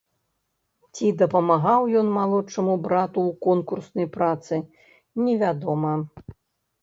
Ці 0.99 1.09
дапамагаў 1.19 1.81
ён 1.99 2.07
малодшаму 2.15 2.73
брату 2.87 3.19
ў 3.31 3.39
конкурснай 3.47 4.07
працы, 4.17 4.55
невядома. 5.27 5.93